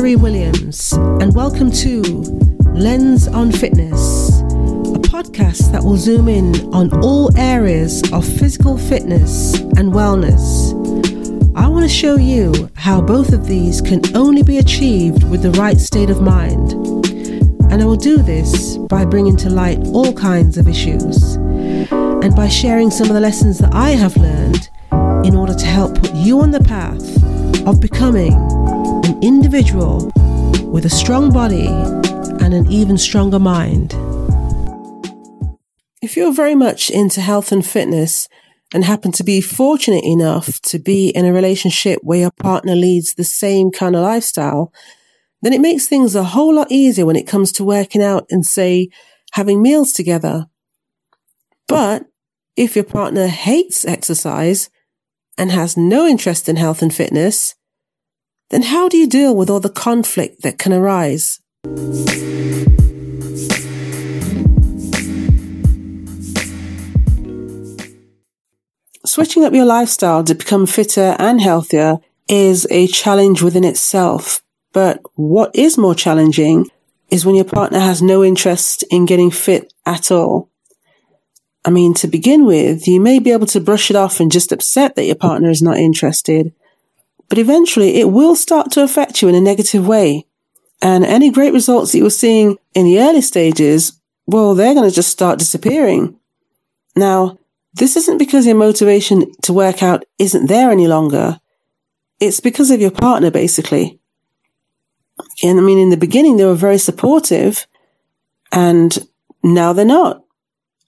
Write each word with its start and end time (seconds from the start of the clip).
Valerie 0.00 0.16
Williams, 0.16 0.94
and 0.94 1.34
welcome 1.34 1.70
to 1.70 2.00
Lens 2.72 3.28
on 3.28 3.52
Fitness, 3.52 4.40
a 4.40 5.02
podcast 5.12 5.72
that 5.72 5.82
will 5.84 5.98
zoom 5.98 6.26
in 6.26 6.72
on 6.72 6.90
all 7.04 7.36
areas 7.36 8.02
of 8.10 8.24
physical 8.26 8.78
fitness 8.78 9.56
and 9.76 9.92
wellness. 9.92 10.72
I 11.54 11.68
want 11.68 11.82
to 11.82 11.88
show 11.94 12.16
you 12.16 12.70
how 12.76 13.02
both 13.02 13.34
of 13.34 13.46
these 13.46 13.82
can 13.82 14.00
only 14.16 14.42
be 14.42 14.56
achieved 14.56 15.22
with 15.24 15.42
the 15.42 15.50
right 15.60 15.78
state 15.78 16.08
of 16.08 16.22
mind. 16.22 16.72
And 17.70 17.82
I 17.82 17.84
will 17.84 17.96
do 17.96 18.22
this 18.22 18.78
by 18.78 19.04
bringing 19.04 19.36
to 19.36 19.50
light 19.50 19.80
all 19.88 20.14
kinds 20.14 20.56
of 20.56 20.66
issues 20.66 21.34
and 21.34 22.34
by 22.34 22.48
sharing 22.48 22.90
some 22.90 23.08
of 23.08 23.12
the 23.12 23.20
lessons 23.20 23.58
that 23.58 23.74
I 23.74 23.90
have 23.90 24.16
learned 24.16 24.70
in 25.26 25.36
order 25.36 25.52
to 25.52 25.66
help 25.66 26.00
put 26.00 26.14
you 26.14 26.40
on 26.40 26.52
the 26.52 26.64
path 26.64 27.66
of 27.66 27.82
becoming 27.82 28.32
an 29.10 29.22
individual 29.24 30.12
with 30.66 30.84
a 30.84 30.88
strong 30.88 31.32
body 31.32 31.66
and 31.66 32.54
an 32.54 32.64
even 32.70 32.96
stronger 32.96 33.40
mind. 33.40 33.92
If 36.00 36.16
you're 36.16 36.32
very 36.32 36.54
much 36.54 36.90
into 36.90 37.20
health 37.20 37.50
and 37.50 37.66
fitness 37.66 38.28
and 38.72 38.84
happen 38.84 39.10
to 39.12 39.24
be 39.24 39.40
fortunate 39.40 40.04
enough 40.04 40.60
to 40.62 40.78
be 40.78 41.08
in 41.08 41.24
a 41.24 41.32
relationship 41.32 41.98
where 42.04 42.20
your 42.20 42.30
partner 42.30 42.76
leads 42.76 43.14
the 43.14 43.24
same 43.24 43.72
kind 43.72 43.96
of 43.96 44.02
lifestyle, 44.02 44.72
then 45.42 45.52
it 45.52 45.60
makes 45.60 45.88
things 45.88 46.14
a 46.14 46.22
whole 46.22 46.54
lot 46.54 46.70
easier 46.70 47.04
when 47.04 47.16
it 47.16 47.26
comes 47.26 47.50
to 47.52 47.64
working 47.64 48.04
out 48.04 48.26
and, 48.30 48.46
say, 48.46 48.90
having 49.32 49.60
meals 49.60 49.92
together. 49.92 50.46
But 51.66 52.04
if 52.54 52.76
your 52.76 52.84
partner 52.84 53.26
hates 53.26 53.84
exercise 53.84 54.70
and 55.36 55.50
has 55.50 55.76
no 55.76 56.06
interest 56.06 56.48
in 56.48 56.54
health 56.54 56.80
and 56.80 56.94
fitness, 56.94 57.56
then 58.50 58.62
how 58.62 58.88
do 58.88 58.96
you 58.96 59.08
deal 59.08 59.34
with 59.34 59.48
all 59.48 59.60
the 59.60 59.70
conflict 59.70 60.42
that 60.42 60.58
can 60.58 60.72
arise? 60.72 61.40
Switching 69.06 69.44
up 69.44 69.54
your 69.54 69.64
lifestyle 69.64 70.22
to 70.22 70.34
become 70.34 70.66
fitter 70.66 71.16
and 71.18 71.40
healthier 71.40 71.98
is 72.28 72.66
a 72.70 72.86
challenge 72.86 73.42
within 73.42 73.64
itself. 73.64 74.42
But 74.72 75.00
what 75.14 75.54
is 75.54 75.78
more 75.78 75.94
challenging 75.94 76.66
is 77.10 77.26
when 77.26 77.34
your 77.34 77.44
partner 77.44 77.80
has 77.80 78.02
no 78.02 78.22
interest 78.22 78.84
in 78.90 79.06
getting 79.06 79.30
fit 79.30 79.72
at 79.84 80.12
all. 80.12 80.48
I 81.64 81.70
mean, 81.70 81.92
to 81.94 82.06
begin 82.06 82.46
with, 82.46 82.86
you 82.86 83.00
may 83.00 83.18
be 83.18 83.32
able 83.32 83.46
to 83.48 83.60
brush 83.60 83.90
it 83.90 83.96
off 83.96 84.20
and 84.20 84.30
just 84.30 84.52
upset 84.52 84.94
that 84.94 85.04
your 85.04 85.16
partner 85.16 85.50
is 85.50 85.60
not 85.60 85.76
interested. 85.76 86.52
But 87.30 87.38
eventually 87.38 87.96
it 87.96 88.10
will 88.10 88.36
start 88.36 88.70
to 88.72 88.82
affect 88.82 89.22
you 89.22 89.28
in 89.28 89.34
a 89.34 89.40
negative 89.40 89.86
way. 89.86 90.26
And 90.82 91.04
any 91.04 91.30
great 91.30 91.54
results 91.54 91.92
that 91.92 91.98
you 91.98 92.04
were 92.04 92.10
seeing 92.10 92.58
in 92.74 92.84
the 92.84 93.00
early 93.00 93.22
stages, 93.22 93.98
well, 94.26 94.54
they're 94.54 94.74
going 94.74 94.88
to 94.88 94.94
just 94.94 95.10
start 95.10 95.38
disappearing. 95.38 96.18
Now, 96.96 97.38
this 97.72 97.96
isn't 97.96 98.18
because 98.18 98.46
your 98.46 98.56
motivation 98.56 99.32
to 99.42 99.52
work 99.52 99.82
out 99.82 100.04
isn't 100.18 100.48
there 100.48 100.70
any 100.70 100.88
longer. 100.88 101.40
It's 102.18 102.40
because 102.40 102.70
of 102.70 102.80
your 102.80 102.90
partner, 102.90 103.30
basically. 103.30 104.00
And 105.42 105.58
I 105.58 105.62
mean, 105.62 105.78
in 105.78 105.90
the 105.90 105.96
beginning, 105.96 106.36
they 106.36 106.44
were 106.44 106.54
very 106.54 106.78
supportive 106.78 107.66
and 108.50 109.06
now 109.42 109.72
they're 109.72 109.84
not. 109.84 110.24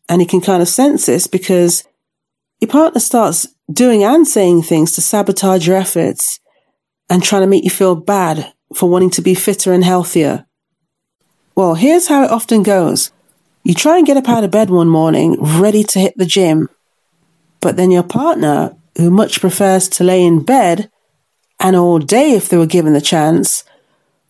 And 0.08 0.20
you 0.20 0.26
can 0.26 0.40
kind 0.40 0.60
of 0.60 0.68
sense 0.68 1.06
this 1.06 1.28
because 1.28 1.84
your 2.60 2.68
partner 2.68 3.00
starts 3.00 3.46
doing 3.72 4.04
and 4.04 4.26
saying 4.26 4.62
things 4.62 4.92
to 4.92 5.00
sabotage 5.00 5.66
your 5.66 5.76
efforts 5.76 6.40
and 7.08 7.22
trying 7.22 7.42
to 7.42 7.48
make 7.48 7.64
you 7.64 7.70
feel 7.70 7.94
bad 7.94 8.52
for 8.74 8.88
wanting 8.88 9.10
to 9.10 9.22
be 9.22 9.34
fitter 9.34 9.72
and 9.72 9.84
healthier. 9.84 10.46
Well, 11.54 11.74
here's 11.74 12.08
how 12.08 12.24
it 12.24 12.30
often 12.30 12.62
goes. 12.62 13.12
You 13.64 13.74
try 13.74 13.98
and 13.98 14.06
get 14.06 14.16
up 14.16 14.28
out 14.28 14.44
of 14.44 14.50
bed 14.50 14.70
one 14.70 14.88
morning 14.88 15.36
ready 15.40 15.84
to 15.84 15.98
hit 15.98 16.14
the 16.16 16.26
gym, 16.26 16.68
but 17.60 17.76
then 17.76 17.90
your 17.90 18.02
partner, 18.02 18.76
who 18.96 19.10
much 19.10 19.40
prefers 19.40 19.88
to 19.90 20.04
lay 20.04 20.24
in 20.24 20.42
bed 20.42 20.90
and 21.60 21.76
all 21.76 21.98
day 21.98 22.32
if 22.32 22.48
they 22.48 22.56
were 22.56 22.66
given 22.66 22.92
the 22.92 23.00
chance, 23.00 23.62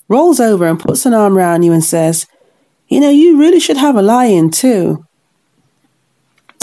rolls 0.09 0.39
over 0.39 0.67
and 0.67 0.79
puts 0.79 1.07
an 1.07 1.15
arm 1.15 1.37
around 1.37 1.63
you 1.63 1.73
and 1.73 1.83
says, 1.83 2.27
You 2.89 3.01
know, 3.01 3.11
you 3.11 3.39
really 3.39 3.61
should 3.61 3.79
have 3.79 3.97
a 3.97 4.03
lie 4.03 4.27
in 4.27 4.51
too. 4.51 5.07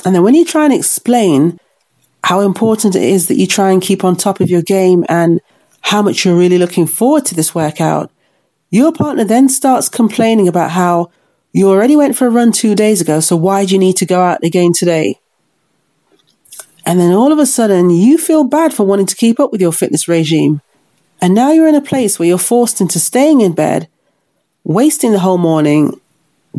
And 0.05 0.13
then 0.13 0.23
when 0.23 0.35
you 0.35 0.45
try 0.45 0.65
and 0.65 0.73
explain 0.73 1.59
how 2.29 2.41
important 2.41 2.95
it 2.95 3.01
is 3.01 3.27
that 3.27 3.39
you 3.39 3.47
try 3.47 3.71
and 3.71 3.81
keep 3.81 4.03
on 4.03 4.15
top 4.15 4.39
of 4.39 4.51
your 4.51 4.61
game 4.61 5.03
and 5.09 5.41
how 5.81 5.99
much 5.99 6.23
you're 6.23 6.37
really 6.37 6.59
looking 6.59 6.85
forward 6.85 7.25
to 7.25 7.33
this 7.33 7.55
workout, 7.55 8.11
your 8.69 8.91
partner 8.91 9.23
then 9.23 9.49
starts 9.49 9.89
complaining 9.89 10.47
about 10.47 10.69
how 10.69 11.09
you 11.53 11.67
already 11.67 11.95
went 11.95 12.15
for 12.15 12.27
a 12.27 12.29
run 12.29 12.51
two 12.51 12.75
days 12.75 13.01
ago, 13.01 13.19
so 13.19 13.35
why 13.35 13.65
do 13.65 13.73
you 13.73 13.79
need 13.79 13.95
to 13.95 14.05
go 14.05 14.21
out 14.21 14.43
again 14.43 14.73
today? 14.73 15.19
And 16.85 16.99
then 16.99 17.13
all 17.13 17.31
of 17.31 17.39
a 17.39 17.47
sudden, 17.47 17.89
you 17.89 18.19
feel 18.19 18.43
bad 18.43 18.75
for 18.75 18.85
wanting 18.85 19.07
to 19.07 19.15
keep 19.15 19.39
up 19.39 19.51
with 19.51 19.59
your 19.59 19.73
fitness 19.73 20.07
regime. 20.07 20.61
And 21.19 21.33
now 21.33 21.51
you're 21.51 21.67
in 21.67 21.73
a 21.73 21.81
place 21.81 22.19
where 22.19 22.27
you're 22.27 22.37
forced 22.37 22.79
into 22.79 22.99
staying 22.99 23.41
in 23.41 23.53
bed, 23.53 23.87
wasting 24.63 25.13
the 25.13 25.25
whole 25.25 25.39
morning 25.39 25.99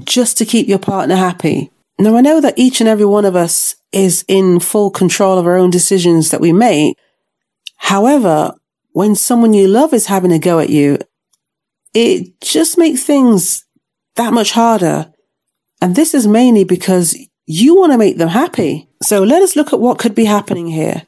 just 0.02 0.36
to 0.38 0.44
keep 0.44 0.66
your 0.66 0.80
partner 0.80 1.14
happy. 1.14 1.70
Now, 2.00 2.16
I 2.16 2.22
know 2.22 2.40
that 2.40 2.58
each 2.58 2.80
and 2.80 2.88
every 2.88 3.04
one 3.04 3.26
of 3.26 3.36
us 3.36 3.74
is 3.92 4.24
in 4.26 4.58
full 4.58 4.90
control 4.90 5.38
of 5.38 5.46
our 5.46 5.58
own 5.58 5.68
decisions 5.68 6.30
that 6.30 6.40
we 6.40 6.50
make. 6.50 6.96
However, 7.76 8.54
when 8.92 9.14
someone 9.14 9.52
you 9.52 9.68
love 9.68 9.92
is 9.92 10.06
having 10.06 10.32
a 10.32 10.38
go 10.38 10.60
at 10.60 10.70
you, 10.70 10.96
it 11.92 12.40
just 12.40 12.78
makes 12.78 13.04
things 13.04 13.66
that 14.16 14.32
much 14.32 14.52
harder. 14.52 15.12
And 15.82 15.94
this 15.94 16.14
is 16.14 16.26
mainly 16.26 16.64
because 16.64 17.18
you 17.44 17.76
want 17.76 17.92
to 17.92 17.98
make 17.98 18.16
them 18.16 18.30
happy. 18.30 18.88
So 19.02 19.22
let 19.22 19.42
us 19.42 19.54
look 19.54 19.74
at 19.74 19.80
what 19.80 19.98
could 19.98 20.14
be 20.14 20.24
happening 20.24 20.68
here. 20.68 21.06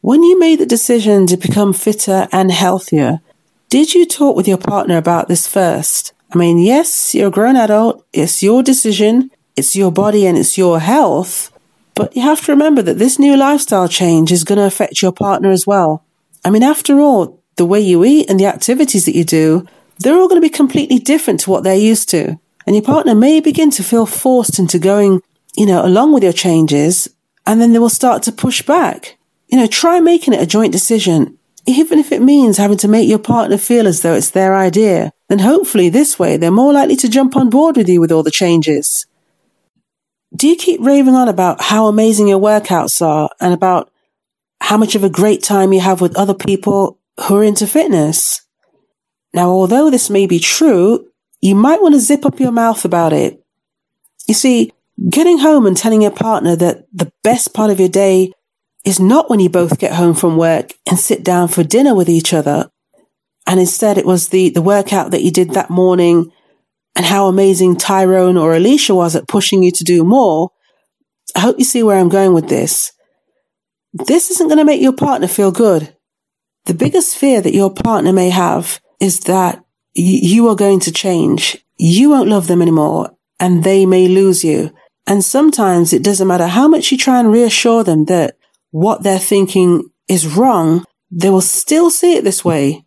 When 0.00 0.22
you 0.22 0.38
made 0.38 0.60
the 0.60 0.66
decision 0.66 1.26
to 1.26 1.36
become 1.36 1.74
fitter 1.74 2.26
and 2.32 2.50
healthier, 2.50 3.20
did 3.68 3.94
you 3.94 4.06
talk 4.06 4.34
with 4.34 4.48
your 4.48 4.58
partner 4.58 4.96
about 4.96 5.28
this 5.28 5.46
first? 5.46 6.14
I 6.32 6.38
mean, 6.38 6.58
yes, 6.58 7.14
you're 7.14 7.28
a 7.28 7.30
grown 7.30 7.56
adult. 7.56 8.02
It's 8.14 8.42
your 8.42 8.62
decision. 8.62 9.30
It's 9.56 9.76
your 9.76 9.92
body 9.92 10.26
and 10.26 10.38
it's 10.38 10.56
your 10.56 10.80
health. 10.80 11.50
But 11.94 12.16
you 12.16 12.22
have 12.22 12.40
to 12.46 12.52
remember 12.52 12.80
that 12.82 12.98
this 12.98 13.18
new 13.18 13.36
lifestyle 13.36 13.88
change 13.88 14.32
is 14.32 14.44
going 14.44 14.58
to 14.58 14.64
affect 14.64 15.02
your 15.02 15.12
partner 15.12 15.50
as 15.50 15.66
well. 15.66 16.04
I 16.44 16.50
mean, 16.50 16.62
after 16.62 17.00
all, 17.00 17.42
the 17.56 17.66
way 17.66 17.80
you 17.80 18.04
eat 18.04 18.30
and 18.30 18.40
the 18.40 18.46
activities 18.46 19.04
that 19.04 19.14
you 19.14 19.24
do, 19.24 19.66
they're 19.98 20.16
all 20.16 20.28
going 20.28 20.40
to 20.40 20.48
be 20.48 20.52
completely 20.52 20.98
different 20.98 21.40
to 21.40 21.50
what 21.50 21.64
they're 21.64 21.74
used 21.74 22.08
to. 22.10 22.38
And 22.66 22.74
your 22.74 22.82
partner 22.82 23.14
may 23.14 23.40
begin 23.40 23.70
to 23.72 23.84
feel 23.84 24.06
forced 24.06 24.58
into 24.58 24.78
going, 24.78 25.20
you 25.56 25.66
know, 25.66 25.84
along 25.84 26.14
with 26.14 26.22
your 26.22 26.32
changes, 26.32 27.08
and 27.46 27.60
then 27.60 27.72
they 27.72 27.78
will 27.78 27.90
start 27.90 28.22
to 28.22 28.32
push 28.32 28.62
back. 28.62 29.18
You 29.48 29.58
know, 29.58 29.66
try 29.66 30.00
making 30.00 30.32
it 30.32 30.40
a 30.40 30.46
joint 30.46 30.72
decision. 30.72 31.38
Even 31.66 31.98
if 31.98 32.10
it 32.10 32.22
means 32.22 32.56
having 32.56 32.78
to 32.78 32.88
make 32.88 33.08
your 33.08 33.18
partner 33.18 33.58
feel 33.58 33.86
as 33.86 34.00
though 34.00 34.14
it's 34.14 34.30
their 34.30 34.56
idea, 34.56 35.12
then 35.28 35.40
hopefully 35.40 35.88
this 35.88 36.18
way 36.18 36.36
they're 36.36 36.50
more 36.50 36.72
likely 36.72 36.96
to 36.96 37.08
jump 37.08 37.36
on 37.36 37.50
board 37.50 37.76
with 37.76 37.88
you 37.88 38.00
with 38.00 38.10
all 38.10 38.22
the 38.22 38.30
changes 38.30 39.06
do 40.34 40.48
you 40.48 40.56
keep 40.56 40.80
raving 40.80 41.14
on 41.14 41.28
about 41.28 41.60
how 41.60 41.86
amazing 41.86 42.28
your 42.28 42.40
workouts 42.40 43.02
are 43.02 43.30
and 43.40 43.52
about 43.52 43.90
how 44.60 44.76
much 44.76 44.94
of 44.94 45.04
a 45.04 45.10
great 45.10 45.42
time 45.42 45.72
you 45.72 45.80
have 45.80 46.00
with 46.00 46.16
other 46.16 46.34
people 46.34 46.98
who 47.20 47.36
are 47.36 47.44
into 47.44 47.66
fitness? 47.66 48.42
Now, 49.34 49.48
although 49.48 49.90
this 49.90 50.10
may 50.10 50.26
be 50.26 50.38
true, 50.38 51.06
you 51.40 51.54
might 51.54 51.82
want 51.82 51.94
to 51.94 52.00
zip 52.00 52.24
up 52.24 52.40
your 52.40 52.52
mouth 52.52 52.84
about 52.84 53.12
it. 53.12 53.42
You 54.26 54.34
see, 54.34 54.72
getting 55.10 55.38
home 55.38 55.66
and 55.66 55.76
telling 55.76 56.02
your 56.02 56.10
partner 56.10 56.56
that 56.56 56.86
the 56.92 57.12
best 57.22 57.52
part 57.52 57.70
of 57.70 57.80
your 57.80 57.88
day 57.88 58.32
is 58.84 59.00
not 59.00 59.28
when 59.28 59.40
you 59.40 59.48
both 59.48 59.78
get 59.78 59.94
home 59.94 60.14
from 60.14 60.36
work 60.36 60.72
and 60.88 60.98
sit 60.98 61.24
down 61.24 61.48
for 61.48 61.62
dinner 61.62 61.94
with 61.94 62.08
each 62.08 62.32
other. 62.32 62.70
And 63.46 63.58
instead 63.60 63.98
it 63.98 64.06
was 64.06 64.28
the, 64.28 64.50
the 64.50 64.62
workout 64.62 65.10
that 65.10 65.22
you 65.22 65.30
did 65.30 65.50
that 65.50 65.70
morning 65.70 66.30
and 66.94 67.06
how 67.06 67.26
amazing 67.26 67.76
Tyrone 67.76 68.36
or 68.36 68.54
Alicia 68.54 68.94
was 68.94 69.16
at 69.16 69.28
pushing 69.28 69.62
you 69.62 69.70
to 69.72 69.84
do 69.84 70.04
more, 70.04 70.50
I 71.34 71.40
hope 71.40 71.58
you 71.58 71.64
see 71.64 71.82
where 71.82 71.98
I'm 71.98 72.08
going 72.08 72.34
with 72.34 72.48
this. 72.48 72.92
This 73.92 74.30
isn't 74.30 74.48
going 74.48 74.58
to 74.58 74.64
make 74.64 74.82
your 74.82 74.94
partner 74.94 75.28
feel 75.28 75.52
good. 75.52 75.96
The 76.66 76.74
biggest 76.74 77.16
fear 77.16 77.40
that 77.40 77.54
your 77.54 77.72
partner 77.72 78.12
may 78.12 78.30
have 78.30 78.80
is 79.00 79.20
that 79.20 79.56
y- 79.56 79.62
you 80.22 80.48
are 80.48 80.56
going 80.56 80.80
to 80.80 80.92
change. 80.92 81.58
You 81.78 82.10
won't 82.10 82.28
love 82.28 82.46
them 82.46 82.62
anymore 82.62 83.16
and 83.40 83.64
they 83.64 83.86
may 83.86 84.08
lose 84.08 84.44
you. 84.44 84.70
And 85.06 85.24
sometimes 85.24 85.92
it 85.92 86.04
doesn't 86.04 86.28
matter 86.28 86.46
how 86.46 86.68
much 86.68 86.92
you 86.92 86.98
try 86.98 87.18
and 87.18 87.32
reassure 87.32 87.82
them 87.82 88.04
that 88.04 88.36
what 88.70 89.02
they're 89.02 89.18
thinking 89.18 89.90
is 90.08 90.36
wrong, 90.36 90.84
they 91.10 91.28
will 91.28 91.40
still 91.40 91.90
see 91.90 92.14
it 92.16 92.24
this 92.24 92.44
way. 92.44 92.86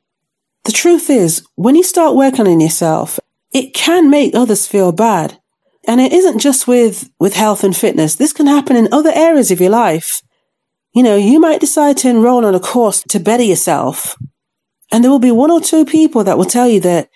The 0.63 0.71
truth 0.71 1.09
is, 1.09 1.45
when 1.55 1.75
you 1.75 1.83
start 1.83 2.15
working 2.15 2.47
on 2.47 2.59
yourself 2.59 3.19
it 3.55 3.73
can 3.73 4.09
make 4.09 4.35
others 4.35 4.67
feel 4.67 4.91
bad. 4.91 5.39
And 5.87 6.01
it 6.01 6.11
isn't 6.11 6.39
just 6.39 6.67
with, 6.67 7.09
with 7.21 7.35
health 7.35 7.63
and 7.63 7.75
fitness. 7.75 8.15
This 8.15 8.33
can 8.33 8.47
happen 8.47 8.75
in 8.75 8.91
other 8.91 9.13
areas 9.15 9.49
of 9.49 9.61
your 9.61 9.69
life. 9.69 10.21
You 10.93 11.03
know, 11.03 11.15
you 11.15 11.39
might 11.39 11.61
decide 11.61 11.95
to 11.97 12.09
enroll 12.09 12.45
on 12.45 12.53
a 12.53 12.59
course 12.59 13.01
to 13.03 13.17
better 13.17 13.43
yourself. 13.43 14.17
And 14.91 15.01
there 15.01 15.11
will 15.11 15.19
be 15.19 15.31
one 15.31 15.51
or 15.51 15.61
two 15.61 15.85
people 15.85 16.25
that 16.25 16.37
will 16.37 16.43
tell 16.43 16.67
you 16.67 16.81
that, 16.81 17.09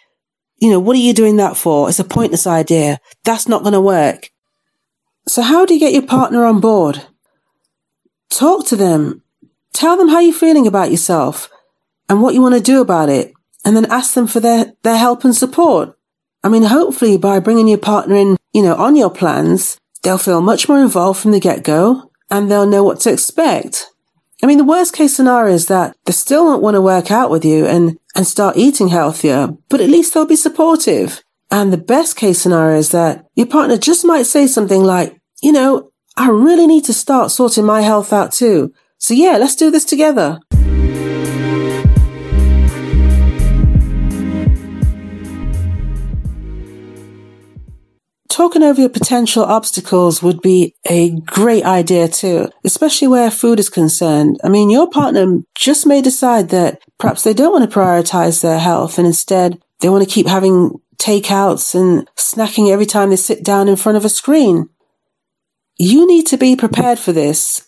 you 0.60 0.72
know, 0.72 0.80
what 0.80 0.96
are 0.96 1.00
you 1.00 1.14
doing 1.14 1.36
that 1.36 1.58
for? 1.58 1.90
It's 1.90 2.00
a 2.00 2.06
pointless 2.06 2.48
idea. 2.48 3.00
That's 3.26 3.50
not 3.50 3.64
going 3.64 3.74
to 3.74 3.82
work. 3.82 4.30
So 5.28 5.42
how 5.42 5.66
do 5.66 5.74
you 5.74 5.80
get 5.80 5.94
your 5.94 6.08
partner 6.08 6.46
on 6.46 6.62
board? 6.62 7.06
Talk 8.32 8.66
to 8.68 8.78
them. 8.78 9.24
Tell 9.74 9.98
them 9.98 10.08
how 10.08 10.22
you're 10.22 10.34
feeling 10.34 10.68
about 10.68 10.90
yourself 10.90 11.50
and 12.08 12.22
what 12.22 12.34
you 12.34 12.42
want 12.42 12.56
to 12.56 12.62
do 12.62 12.80
about 12.80 13.10
it. 13.10 13.34
And 13.66 13.76
then 13.76 13.92
ask 13.92 14.14
them 14.14 14.28
for 14.28 14.40
their, 14.40 14.72
their 14.84 14.98
help 14.98 15.26
and 15.26 15.36
support. 15.36 15.99
I 16.44 16.50
mean, 16.50 16.64
hopefully 16.64 17.18
by 17.18 17.40
bringing 17.40 17.68
your 17.68 17.78
partner 17.78 18.16
in, 18.16 18.38
you 18.54 18.62
know, 18.62 18.76
on 18.76 18.96
your 18.96 19.10
plans, 19.10 19.78
they'll 20.04 20.18
feel 20.18 20.42
much 20.42 20.70
more 20.70 20.82
involved 20.82 21.20
from 21.20 21.32
the 21.32 21.40
get 21.40 21.64
go 21.64 22.12
and 22.32 22.50
they'll 22.50 22.66
know 22.66 22.84
what 22.84 23.00
to 23.02 23.12
expect. 23.12 23.88
I 24.42 24.48
mean, 24.48 24.58
the 24.58 24.64
worst 24.64 24.94
case 24.94 25.16
scenario 25.16 25.54
is 25.54 25.68
that 25.68 25.98
they 26.06 26.14
still 26.14 26.46
won't 26.46 26.62
want 26.62 26.76
to 26.76 26.82
work 26.82 27.12
out 27.12 27.30
with 27.30 27.44
you 27.44 27.66
and, 27.66 27.98
and 28.16 28.26
start 28.26 28.56
eating 28.56 28.88
healthier, 28.88 29.50
but 29.68 29.82
at 29.82 29.90
least 29.90 30.14
they'll 30.14 30.26
be 30.26 30.38
supportive. 30.38 31.22
And 31.52 31.74
the 31.74 31.78
best 31.78 32.16
case 32.16 32.40
scenario 32.40 32.78
is 32.78 32.92
that 32.92 33.26
your 33.36 33.48
partner 33.48 33.78
just 33.78 34.06
might 34.06 34.24
say 34.24 34.48
something 34.48 34.84
like, 34.84 35.20
you 35.42 35.52
know, 35.52 35.92
I 36.16 36.30
really 36.30 36.68
need 36.68 36.86
to 36.86 36.94
start 36.94 37.32
sorting 37.32 37.66
my 37.66 37.82
health 37.82 38.14
out 38.14 38.32
too. 38.32 38.74
So 38.98 39.14
yeah, 39.14 39.38
let's 39.38 39.56
do 39.56 39.72
this 39.72 39.86
together. 39.86 40.40
Talking 48.30 48.64
over 48.64 48.80
your 48.80 48.90
potential 48.90 49.44
obstacles 49.44 50.24
would 50.24 50.42
be 50.42 50.76
a 50.88 51.12
great 51.22 51.66
idea 51.66 52.08
too, 52.08 52.50
especially 52.64 53.08
where 53.08 53.30
food 53.30 53.60
is 53.60 53.70
concerned. 53.70 54.40
I 54.44 54.50
mean, 54.50 54.70
your 54.70 54.90
partner 54.90 55.40
just 55.56 55.86
may 55.86 56.02
decide 56.02 56.50
that 56.50 56.80
perhaps 56.98 57.24
they 57.24 57.34
don't 57.34 57.52
want 57.52 57.70
to 57.70 57.80
prioritize 57.80 58.42
their 58.42 58.60
health 58.60 58.98
and 58.98 59.08
instead 59.08 59.62
they 59.80 59.90
want 59.90 60.08
to 60.08 60.14
keep 60.14 60.28
having 60.28 60.80
takeouts 60.98 61.74
and 61.74 62.08
snacking 62.18 62.70
every 62.70 62.86
time 62.86 63.10
they 63.10 63.16
sit 63.16 63.44
down 63.44 63.68
in 63.68 63.76
front 63.76 63.98
of 63.98 64.06
a 64.06 64.10
screen. 64.10 64.70
You 65.78 66.06
need 66.08 66.28
to 66.28 66.38
be 66.38 66.56
prepared 66.56 67.00
for 67.00 67.12
this 67.12 67.68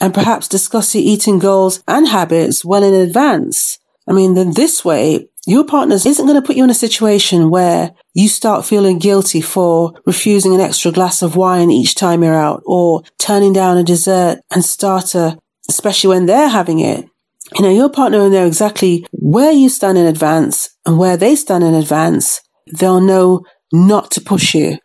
and 0.00 0.14
perhaps 0.14 0.46
discuss 0.46 0.94
your 0.94 1.04
eating 1.04 1.38
goals 1.38 1.82
and 1.88 2.08
habits 2.08 2.64
well 2.64 2.82
in 2.82 2.94
advance. 2.94 3.78
I 4.08 4.12
mean, 4.12 4.34
then 4.34 4.52
this 4.52 4.84
way, 4.84 5.28
your 5.46 5.64
partner 5.64 5.94
isn't 5.94 6.26
going 6.26 6.40
to 6.40 6.46
put 6.46 6.56
you 6.56 6.64
in 6.64 6.70
a 6.70 6.74
situation 6.74 7.50
where 7.50 7.92
you 8.14 8.28
start 8.28 8.66
feeling 8.66 8.98
guilty 8.98 9.40
for 9.40 9.94
refusing 10.04 10.54
an 10.54 10.60
extra 10.60 10.90
glass 10.90 11.22
of 11.22 11.36
wine 11.36 11.70
each 11.70 11.94
time 11.94 12.22
you're 12.22 12.34
out 12.34 12.62
or 12.66 13.02
turning 13.18 13.52
down 13.52 13.76
a 13.76 13.84
dessert 13.84 14.40
and 14.52 14.64
starter, 14.64 15.36
especially 15.68 16.08
when 16.08 16.26
they're 16.26 16.48
having 16.48 16.80
it. 16.80 17.08
You 17.56 17.62
know, 17.62 17.70
your 17.70 17.88
partner 17.88 18.18
will 18.18 18.30
know 18.30 18.46
exactly 18.46 19.06
where 19.12 19.52
you 19.52 19.68
stand 19.68 19.98
in 19.98 20.06
advance 20.06 20.68
and 20.84 20.98
where 20.98 21.16
they 21.16 21.36
stand 21.36 21.62
in 21.62 21.74
advance. 21.74 22.40
They'll 22.66 23.00
know 23.00 23.44
not 23.72 24.10
to 24.12 24.20
push 24.20 24.52
you. 24.52 24.78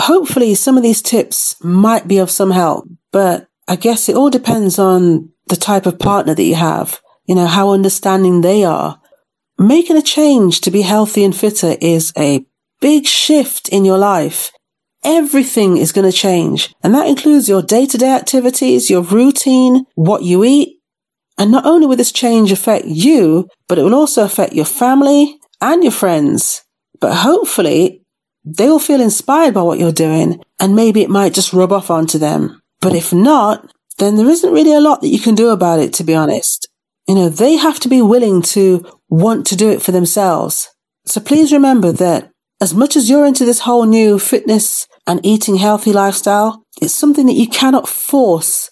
Hopefully 0.00 0.54
some 0.54 0.76
of 0.76 0.82
these 0.82 1.00
tips 1.00 1.56
might 1.62 2.06
be 2.06 2.18
of 2.18 2.30
some 2.30 2.50
help, 2.50 2.86
but 3.10 3.48
I 3.66 3.76
guess 3.76 4.08
it 4.08 4.16
all 4.16 4.30
depends 4.30 4.78
on 4.78 5.30
the 5.46 5.56
type 5.56 5.86
of 5.86 5.98
partner 5.98 6.34
that 6.34 6.42
you 6.42 6.54
have 6.54 7.00
you 7.28 7.34
know, 7.34 7.46
how 7.46 7.70
understanding 7.70 8.40
they 8.40 8.64
are. 8.64 9.00
Making 9.58 9.96
a 9.96 10.02
change 10.02 10.60
to 10.62 10.70
be 10.70 10.82
healthy 10.82 11.22
and 11.24 11.36
fitter 11.36 11.76
is 11.80 12.12
a 12.16 12.44
big 12.80 13.06
shift 13.06 13.68
in 13.68 13.84
your 13.84 13.98
life. 13.98 14.50
Everything 15.04 15.76
is 15.76 15.92
going 15.92 16.10
to 16.10 16.16
change. 16.16 16.74
And 16.82 16.94
that 16.94 17.06
includes 17.06 17.48
your 17.48 17.62
day 17.62 17.86
to 17.86 17.98
day 17.98 18.12
activities, 18.14 18.90
your 18.90 19.02
routine, 19.02 19.84
what 19.94 20.22
you 20.22 20.42
eat. 20.42 20.78
And 21.36 21.52
not 21.52 21.66
only 21.66 21.86
will 21.86 21.96
this 21.96 22.12
change 22.12 22.50
affect 22.50 22.86
you, 22.86 23.48
but 23.68 23.78
it 23.78 23.82
will 23.82 23.94
also 23.94 24.24
affect 24.24 24.54
your 24.54 24.64
family 24.64 25.38
and 25.60 25.82
your 25.82 25.92
friends. 25.92 26.62
But 27.00 27.14
hopefully 27.14 28.02
they 28.44 28.68
will 28.68 28.80
feel 28.80 29.00
inspired 29.00 29.54
by 29.54 29.62
what 29.62 29.78
you're 29.78 29.92
doing 29.92 30.42
and 30.58 30.74
maybe 30.74 31.02
it 31.02 31.10
might 31.10 31.34
just 31.34 31.52
rub 31.52 31.72
off 31.72 31.90
onto 31.90 32.18
them. 32.18 32.60
But 32.80 32.94
if 32.94 33.12
not, 33.12 33.72
then 33.98 34.16
there 34.16 34.28
isn't 34.28 34.52
really 34.52 34.72
a 34.72 34.80
lot 34.80 35.00
that 35.02 35.08
you 35.08 35.18
can 35.18 35.34
do 35.34 35.50
about 35.50 35.80
it, 35.80 35.92
to 35.94 36.04
be 36.04 36.14
honest. 36.14 36.68
You 37.08 37.14
know, 37.14 37.28
they 37.30 37.56
have 37.56 37.80
to 37.80 37.88
be 37.88 38.02
willing 38.02 38.42
to 38.42 38.84
want 39.08 39.46
to 39.46 39.56
do 39.56 39.70
it 39.70 39.80
for 39.80 39.92
themselves. 39.92 40.68
So 41.06 41.20
please 41.22 41.52
remember 41.52 41.90
that 41.90 42.30
as 42.60 42.74
much 42.74 42.96
as 42.96 43.08
you're 43.08 43.24
into 43.24 43.46
this 43.46 43.60
whole 43.60 43.86
new 43.86 44.18
fitness 44.18 44.86
and 45.06 45.24
eating 45.24 45.56
healthy 45.56 45.92
lifestyle, 45.92 46.64
it's 46.82 46.92
something 46.92 47.24
that 47.26 47.32
you 47.32 47.48
cannot 47.48 47.88
force 47.88 48.70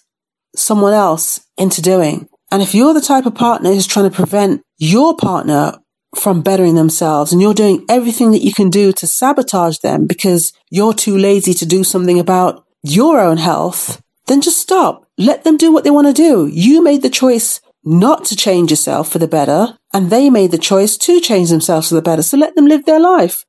someone 0.55 0.93
else 0.93 1.39
into 1.57 1.81
doing. 1.81 2.27
And 2.51 2.61
if 2.61 2.75
you're 2.75 2.93
the 2.93 3.01
type 3.01 3.25
of 3.25 3.33
partner 3.33 3.73
who's 3.73 3.87
trying 3.87 4.09
to 4.09 4.15
prevent 4.15 4.61
your 4.77 5.15
partner 5.15 5.73
from 6.15 6.41
bettering 6.41 6.75
themselves 6.75 7.31
and 7.31 7.41
you're 7.41 7.53
doing 7.53 7.85
everything 7.89 8.31
that 8.31 8.43
you 8.43 8.53
can 8.53 8.69
do 8.69 8.91
to 8.93 9.07
sabotage 9.07 9.79
them 9.79 10.05
because 10.05 10.53
you're 10.69 10.93
too 10.93 11.17
lazy 11.17 11.53
to 11.55 11.65
do 11.65 11.83
something 11.83 12.19
about 12.19 12.63
your 12.83 13.19
own 13.19 13.37
health, 13.37 14.01
then 14.27 14.41
just 14.41 14.59
stop. 14.59 15.07
Let 15.17 15.43
them 15.43 15.57
do 15.57 15.71
what 15.71 15.83
they 15.83 15.89
want 15.89 16.07
to 16.07 16.13
do. 16.13 16.47
You 16.47 16.83
made 16.83 17.01
the 17.01 17.09
choice 17.09 17.61
not 17.87 18.25
to 18.25 18.35
change 18.35 18.69
yourself 18.69 19.09
for 19.09 19.17
the 19.17 19.29
better, 19.29 19.77
and 19.93 20.09
they 20.09 20.29
made 20.29 20.51
the 20.51 20.57
choice 20.57 20.97
to 20.97 21.21
change 21.21 21.49
themselves 21.49 21.87
for 21.87 21.95
the 21.95 22.01
better. 22.01 22.21
So 22.21 22.37
let 22.37 22.53
them 22.55 22.65
live 22.65 22.83
their 22.83 22.99
life. 22.99 23.45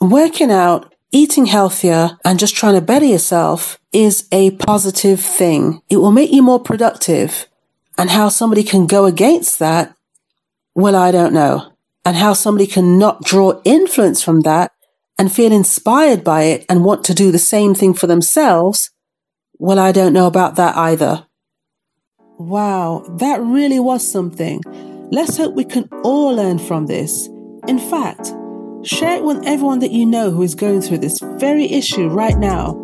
Working 0.00 0.50
out, 0.50 0.92
eating 1.12 1.46
healthier, 1.46 2.18
and 2.24 2.40
just 2.40 2.56
trying 2.56 2.74
to 2.74 2.80
better 2.80 3.04
yourself 3.04 3.78
is 3.92 4.26
a 4.32 4.50
positive 4.52 5.20
thing. 5.20 5.82
It 5.88 5.98
will 5.98 6.10
make 6.10 6.32
you 6.32 6.42
more 6.42 6.60
productive. 6.60 7.46
And 7.96 8.10
how 8.10 8.28
somebody 8.28 8.64
can 8.64 8.88
go 8.88 9.04
against 9.04 9.60
that, 9.60 9.94
well, 10.74 10.96
I 10.96 11.12
don't 11.12 11.32
know. 11.32 11.72
And 12.04 12.16
how 12.16 12.32
somebody 12.32 12.66
can 12.66 12.98
not 12.98 13.22
draw 13.22 13.60
influence 13.64 14.20
from 14.20 14.40
that 14.40 14.72
and 15.16 15.30
feel 15.30 15.52
inspired 15.52 16.24
by 16.24 16.44
it 16.44 16.64
and 16.68 16.84
want 16.84 17.04
to 17.04 17.14
do 17.14 17.30
the 17.30 17.38
same 17.38 17.74
thing 17.74 17.94
for 17.94 18.06
themselves, 18.08 18.90
well, 19.60 19.78
I 19.78 19.92
don't 19.92 20.14
know 20.14 20.26
about 20.26 20.56
that 20.56 20.74
either. 20.74 21.26
Wow, 22.38 23.04
that 23.18 23.42
really 23.42 23.78
was 23.78 24.10
something. 24.10 24.62
Let's 25.12 25.36
hope 25.36 25.54
we 25.54 25.66
can 25.66 25.86
all 26.02 26.34
learn 26.34 26.58
from 26.58 26.86
this. 26.86 27.26
In 27.68 27.78
fact, 27.78 28.28
share 28.82 29.16
it 29.18 29.22
with 29.22 29.44
everyone 29.44 29.80
that 29.80 29.90
you 29.90 30.06
know 30.06 30.30
who 30.30 30.42
is 30.42 30.54
going 30.54 30.80
through 30.80 30.98
this 30.98 31.20
very 31.36 31.70
issue 31.70 32.08
right 32.08 32.38
now. 32.38 32.82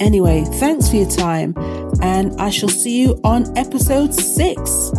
Anyway, 0.00 0.44
thanks 0.54 0.88
for 0.88 0.96
your 0.96 1.10
time, 1.10 1.52
and 2.00 2.34
I 2.40 2.48
shall 2.48 2.70
see 2.70 3.02
you 3.02 3.20
on 3.22 3.56
episode 3.58 4.14
six. 4.14 4.92